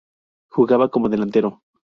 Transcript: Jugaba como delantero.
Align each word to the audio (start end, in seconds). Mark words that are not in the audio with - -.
Jugaba 0.53 0.89
como 0.89 1.09
delantero. 1.09 1.61